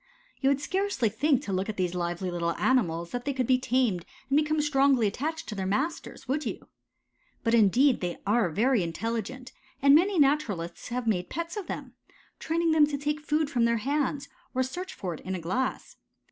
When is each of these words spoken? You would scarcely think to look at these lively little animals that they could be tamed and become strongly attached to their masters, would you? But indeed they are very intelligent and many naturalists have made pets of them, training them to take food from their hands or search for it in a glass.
You 0.39 0.49
would 0.49 0.59
scarcely 0.59 1.09
think 1.09 1.43
to 1.43 1.53
look 1.53 1.69
at 1.69 1.77
these 1.77 1.93
lively 1.93 2.31
little 2.31 2.53
animals 2.55 3.11
that 3.11 3.23
they 3.23 3.33
could 3.33 3.45
be 3.45 3.59
tamed 3.59 4.03
and 4.31 4.35
become 4.37 4.59
strongly 4.59 5.05
attached 5.05 5.47
to 5.49 5.53
their 5.53 5.67
masters, 5.67 6.27
would 6.27 6.43
you? 6.43 6.69
But 7.43 7.53
indeed 7.53 8.01
they 8.01 8.17
are 8.25 8.49
very 8.49 8.81
intelligent 8.81 9.51
and 9.79 9.93
many 9.93 10.17
naturalists 10.17 10.87
have 10.87 11.05
made 11.05 11.29
pets 11.29 11.55
of 11.55 11.67
them, 11.67 11.93
training 12.39 12.71
them 12.71 12.87
to 12.87 12.97
take 12.97 13.19
food 13.21 13.47
from 13.47 13.65
their 13.65 13.77
hands 13.77 14.27
or 14.55 14.63
search 14.63 14.91
for 14.91 15.13
it 15.13 15.19
in 15.19 15.35
a 15.35 15.39
glass. 15.39 15.97